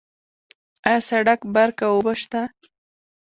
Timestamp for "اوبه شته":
1.97-2.41